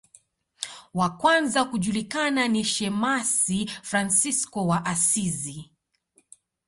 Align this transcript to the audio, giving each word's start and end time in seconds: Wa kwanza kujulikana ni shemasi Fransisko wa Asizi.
Wa 0.93 1.09
kwanza 1.17 1.65
kujulikana 1.65 2.47
ni 2.47 2.63
shemasi 2.63 3.67
Fransisko 3.83 4.67
wa 4.67 4.85
Asizi. 4.85 5.71